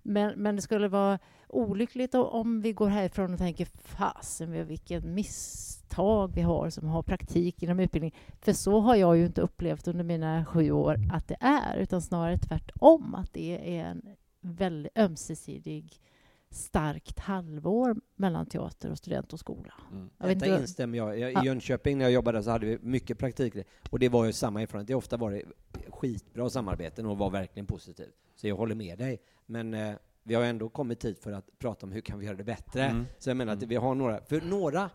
[0.02, 6.34] men, men det skulle vara olyckligt om vi går härifrån och tänker fasen vilket misstag
[6.34, 8.14] vi har som har praktik inom utbildning.
[8.40, 12.02] För så har jag ju inte upplevt under mina sju år att det är, utan
[12.02, 14.02] snarare tvärtom att det är en
[14.40, 16.00] väldigt ömsesidig
[16.50, 19.74] starkt halvår mellan teater och student och skola.
[19.90, 20.10] Mm.
[20.18, 20.60] Jag Detta inte...
[20.60, 21.18] instämmer jag.
[21.18, 23.54] I Jönköping när jag jobbade så hade vi mycket praktik
[23.90, 24.86] och det var ju samma erfarenhet.
[24.86, 25.44] Det har ofta varit
[25.88, 28.14] skitbra samarbeten och var verkligen positivt.
[28.36, 29.20] Så jag håller med dig.
[29.46, 32.36] Men eh, vi har ändå kommit hit för att prata om hur kan vi göra
[32.36, 32.84] det bättre.
[32.84, 33.06] Mm.
[33.18, 33.68] Så jag menar att mm.
[33.68, 34.90] vi har några, för några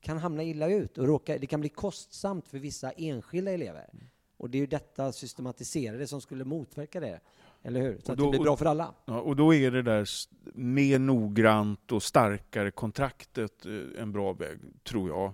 [0.00, 3.88] kan hamna illa ut och råka, det kan bli kostsamt för vissa enskilda elever.
[3.92, 4.06] Mm.
[4.36, 7.20] Och det är ju detta systematiserade som skulle motverka det.
[7.66, 7.98] Eller hur?
[8.04, 8.94] Så att det blir bra för alla.
[9.04, 10.08] Ja, och då är det där
[10.54, 15.32] mer noggrant och starkare kontraktet eh, en bra väg, tror jag.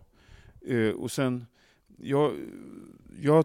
[0.77, 1.47] Eh, och sen,
[1.97, 2.33] jag,
[3.21, 3.45] jag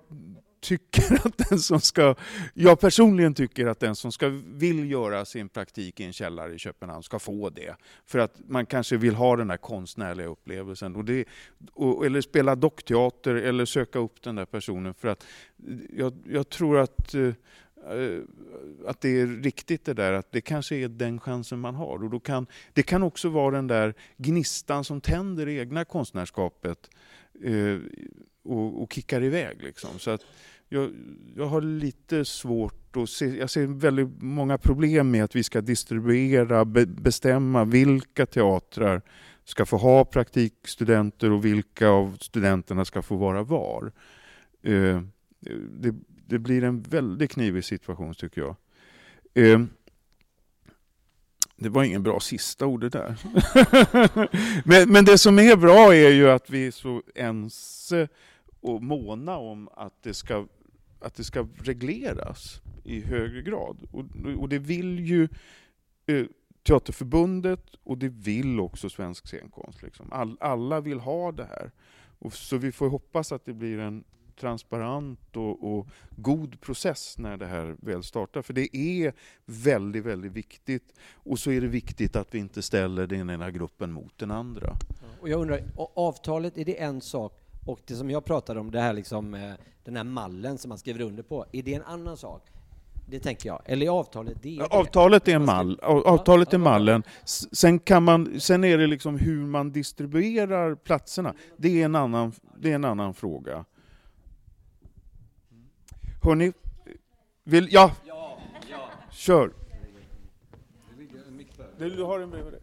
[0.60, 2.16] tycker att den som ska,
[2.54, 6.58] jag personligen tycker att den som ska vill göra sin praktik i en källare i
[6.58, 7.76] Köpenhamn ska få det.
[8.06, 10.96] För att man kanske vill ha den där konstnärliga upplevelsen.
[10.96, 11.26] Och det,
[11.74, 14.94] och, eller spela dockteater eller söka upp den där personen.
[14.94, 15.26] För att
[15.90, 17.34] jag, jag tror att eh, Eh,
[17.90, 18.22] Eh,
[18.86, 22.04] att det är riktigt det där, att det kanske är den chansen man har.
[22.04, 26.90] Och då kan, det kan också vara den där gnistan som tänder det egna konstnärskapet
[27.44, 27.78] eh,
[28.44, 29.64] och, och kickar iväg.
[29.64, 30.00] Liksom.
[30.00, 30.22] Så att
[30.70, 30.92] jag,
[31.36, 35.62] jag har lite svårt att se, jag ser väldigt många problem med att vi ska
[35.62, 39.02] distribuera, be, bestämma vilka teatrar
[39.44, 43.92] ska få ha praktikstudenter och vilka av studenterna ska få vara var.
[44.64, 45.02] Eh,
[45.72, 45.96] det,
[46.28, 48.56] det blir en väldigt knivig situation tycker jag.
[49.34, 49.60] Eh,
[51.56, 53.16] det var ingen bra sista ord det där.
[54.68, 58.08] men, men det som är bra är ju att vi är så ense
[58.62, 60.48] och måna om att det ska,
[61.00, 63.88] att det ska regleras i högre grad.
[63.92, 64.06] Och,
[64.38, 65.28] och det vill ju
[66.06, 66.26] eh,
[66.64, 69.82] Teaterförbundet och det vill också Svensk scenkonst.
[69.82, 70.12] Liksom.
[70.12, 71.72] All, alla vill ha det här.
[72.20, 74.04] Och så vi får hoppas att det blir en
[74.38, 78.42] transparent och, och, god process när det här väl startar.
[78.42, 79.14] För det är
[79.46, 80.94] väldigt, väldigt viktigt.
[81.14, 84.78] Och så är det viktigt att vi inte ställer den ena gruppen mot den andra.
[85.22, 85.64] Och jag undrar,
[85.96, 87.34] avtalet, är det en sak?
[87.66, 90.78] Och det som jag pratade om, det här liksom, eh, den här mallen som man
[90.78, 92.42] skriver under på, är det en annan sak?
[93.10, 93.62] Det tänker jag.
[93.66, 94.58] Eller avtalet det?
[94.58, 95.80] Är avtalet är en mall.
[95.82, 97.04] Avtalet är mallen.
[97.52, 101.34] Sen, kan man, sen är det liksom hur man distribuerar platserna.
[101.58, 103.66] Det är en annan, det är en annan fråga.
[106.28, 106.54] Hörni,
[107.44, 107.68] vill...
[107.72, 107.92] Ja!
[108.06, 108.90] ja, ja.
[109.12, 109.54] Kör!
[111.78, 112.62] Du har en bredvid dig.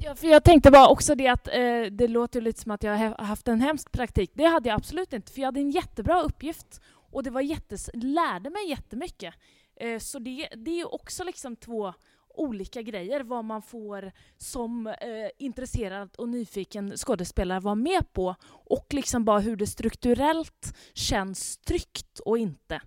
[0.00, 2.96] Ja, för jag tänkte bara också det att eh, det låter lite som att jag
[2.96, 4.30] har haft en hemsk praktik.
[4.34, 7.90] Det hade jag absolut inte, för jag hade en jättebra uppgift och det var jättes
[7.94, 9.34] lärde mig jättemycket.
[9.76, 11.94] Eh, så det, det är ju också liksom två
[12.38, 14.94] olika grejer, vad man får som eh,
[15.38, 18.34] intresserad och nyfiken skådespelare vara med på.
[18.48, 22.80] Och liksom bara hur det strukturellt känns tryggt och inte.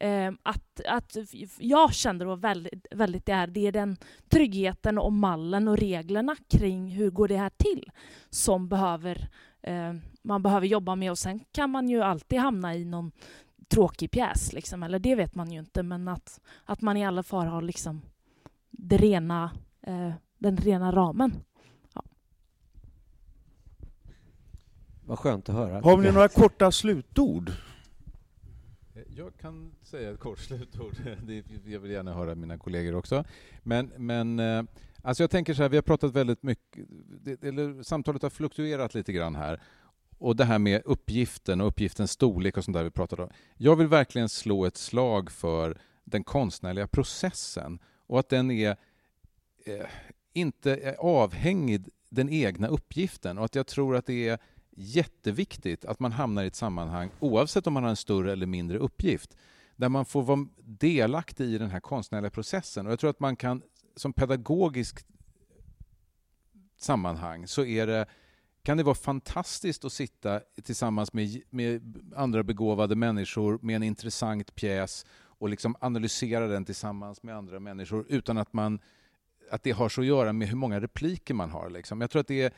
[0.00, 1.16] Eh, att, att
[1.58, 3.96] jag kände då väldigt, väldigt det här, det är den
[4.28, 7.90] tryggheten och mallen och reglerna kring hur går det här till
[8.30, 9.28] som behöver,
[9.62, 11.10] eh, man behöver jobba med.
[11.10, 13.12] Och sen kan man ju alltid hamna i någon
[13.68, 17.22] tråkig pjäs, liksom, eller det vet man ju inte, men att, att man i alla
[17.22, 18.02] fall har liksom
[18.78, 19.50] det rena,
[19.82, 21.32] eh, den rena ramen.
[21.94, 22.02] Ja.
[25.04, 25.80] Vad skönt att höra.
[25.80, 27.52] Har ni några korta slutord?
[29.08, 30.94] Jag kan säga ett kort slutord.
[31.64, 33.24] Jag vill gärna höra mina kollegor också.
[33.62, 34.62] Men, men eh,
[35.02, 36.88] alltså jag tänker så här, vi har pratat väldigt mycket,
[37.42, 39.60] eller samtalet har fluktuerat lite grann här.
[40.18, 43.30] Och det här med uppgiften och uppgiftens storlek och sånt där vi pratade om.
[43.56, 48.76] Jag vill verkligen slå ett slag för den konstnärliga processen och att den är
[49.64, 49.86] eh,
[50.32, 54.38] inte är avhängig den egna uppgiften och att jag tror att det är
[54.76, 58.78] jätteviktigt att man hamnar i ett sammanhang, oavsett om man har en större eller mindre
[58.78, 59.36] uppgift,
[59.76, 62.86] där man får vara delaktig i den här konstnärliga processen.
[62.86, 63.62] Och jag tror att man kan,
[63.96, 65.06] som pedagogiskt
[66.76, 68.06] sammanhang, så är det,
[68.62, 74.54] kan det vara fantastiskt att sitta tillsammans med, med andra begåvade människor med en intressant
[74.54, 75.06] pjäs
[75.38, 78.80] och liksom analysera den tillsammans med andra människor utan att, man,
[79.50, 81.70] att det har så att göra med hur många repliker man har.
[81.70, 82.00] Liksom.
[82.00, 82.52] Jag tror att det är,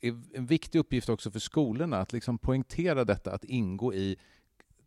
[0.00, 4.16] är en viktig uppgift också för skolorna att liksom poängtera detta, att ingå i...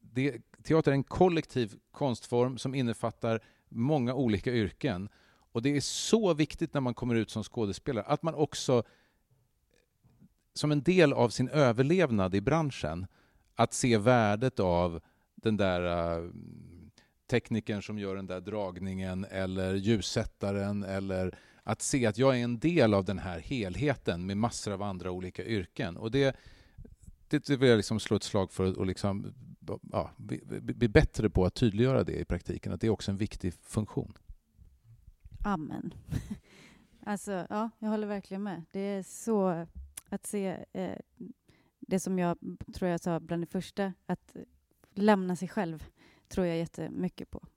[0.01, 5.10] Det, teater är en kollektiv konstform som innefattar många olika yrken.
[5.51, 8.84] Och det är så viktigt när man kommer ut som skådespelare att man också
[10.53, 13.08] som en del av sin överlevnad i branschen
[13.55, 15.01] att se värdet av
[15.36, 16.29] den där äh,
[17.28, 22.60] teknikern som gör den där dragningen eller ljussättaren eller att se att jag är en
[22.60, 25.98] del av den här helheten med massor av andra olika yrken.
[25.98, 26.36] Och det,
[27.28, 29.34] det vill jag liksom slå ett slag för att liksom,
[29.92, 33.18] ja, bli, bli bättre på att tydliggöra det i praktiken, att det är också en
[33.18, 34.14] viktig funktion.
[35.44, 35.94] Amen.
[37.08, 38.64] Alltså, ja, jag håller verkligen med.
[38.72, 39.68] Det är så
[40.10, 40.98] att se eh,
[41.80, 42.38] det som jag
[42.74, 44.36] tror jag sa bland det första, att
[44.94, 45.90] lämna sig själv
[46.30, 47.48] tror jag jättemycket på.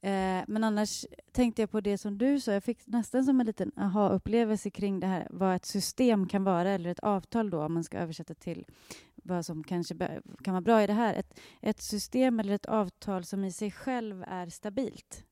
[0.00, 2.52] Eh, men annars tänkte jag på det som du sa.
[2.52, 6.70] Jag fick nästan som en liten aha-upplevelse kring det här vad ett system kan vara,
[6.70, 8.66] eller ett avtal då, om man ska översätta till
[9.14, 9.94] vad som kanske
[10.44, 11.14] kan vara bra i det här.
[11.14, 15.24] Ett, ett system eller ett avtal som i sig själv är stabilt.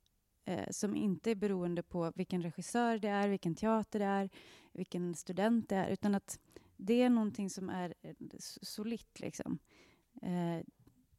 [0.45, 4.31] Eh, som inte är beroende på vilken regissör det är, vilken teater det är,
[4.73, 6.39] vilken student det är, utan att
[6.77, 8.15] det är någonting som är eh,
[8.63, 9.21] solitt.
[9.21, 9.59] Liksom.
[10.23, 10.65] Eh,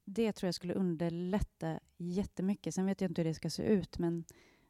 [0.05, 2.75] det tror jag skulle underlätta jättemycket.
[2.75, 4.23] Sen vet jag inte hur det ska se ut, men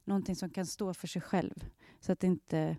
[0.04, 1.66] någonting som kan stå för sig själv
[2.00, 2.78] så att det inte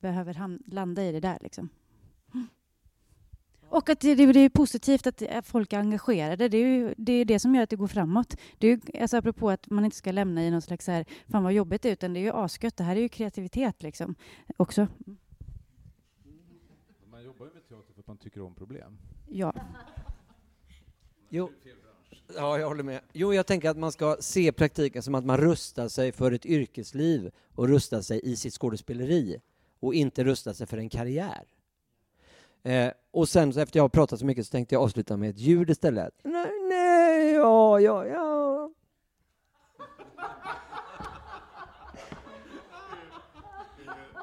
[0.00, 1.38] behöver landa i det där.
[1.40, 1.68] Liksom.
[3.68, 6.48] Och att det, det, är positivt att folk är engagerade.
[6.48, 8.36] Det är ju det, är det som gör att det går framåt.
[8.58, 11.04] Det är ju, alltså apropå att man inte ska lämna i någon slags så här,
[11.28, 12.76] fan vad jobbigt det är, utan det är ju asgött.
[12.76, 14.14] Det här är ju kreativitet liksom
[14.56, 14.88] också.
[17.10, 18.98] Man jobbar ju med teater för att man tycker om problem.
[19.28, 19.54] Ja.
[21.28, 21.50] Jo.
[22.34, 23.00] Ja, jag håller med.
[23.12, 26.46] Jo, jag tänker att man ska se praktiken som att man rustar sig för ett
[26.46, 29.40] yrkesliv och rustar sig i sitt skådespeleri
[29.80, 31.44] och inte rustar sig för en karriär.
[32.62, 35.30] Eh, och sen så efter jag har pratat så mycket så tänkte jag avsluta med
[35.30, 36.14] ett ljud istället.
[36.22, 38.70] Nej, nej, ja, ja, ja.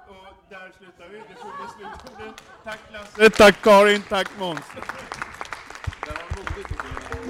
[0.08, 1.18] Och där slutar vi.
[1.18, 2.34] Det får bli slutorden.
[2.64, 4.60] Tack Lasse, tack Karin, tack Måns.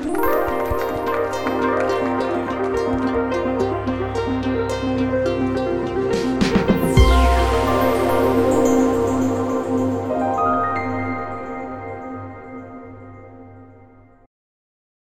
[0.03, 0.42] Thank you.